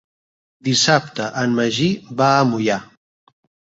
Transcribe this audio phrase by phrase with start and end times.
[0.69, 1.91] Dissabte en Magí
[2.23, 2.79] va a Moià.